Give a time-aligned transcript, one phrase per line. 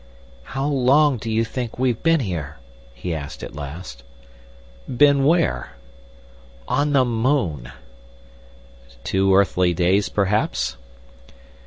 [0.57, 2.57] "How long do you think we've have been here?"
[2.95, 4.01] he asked at last.
[4.89, 5.73] "Been where?"
[6.67, 7.71] "On the moon."
[9.03, 10.75] "Two earthly days, perhaps."